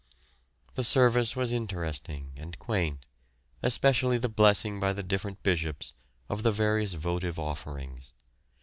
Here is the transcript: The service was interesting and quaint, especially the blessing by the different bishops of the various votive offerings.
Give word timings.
The 0.73 0.83
service 0.83 1.35
was 1.35 1.53
interesting 1.53 2.31
and 2.35 2.57
quaint, 2.57 3.05
especially 3.61 4.17
the 4.17 4.29
blessing 4.29 4.79
by 4.79 4.93
the 4.93 5.03
different 5.03 5.43
bishops 5.43 5.93
of 6.27 6.41
the 6.41 6.51
various 6.51 6.93
votive 6.93 7.37
offerings. 7.37 8.11